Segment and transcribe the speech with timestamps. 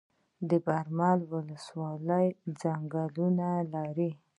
[0.49, 2.27] د برمل ولسوالۍ
[2.61, 4.11] ځنګلونه لري